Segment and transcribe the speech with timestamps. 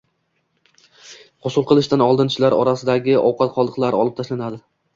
[1.49, 4.63] G‘usl qilishdan oldin tishlar orasidagi ovqat qoldiqlari olib tashlanadi.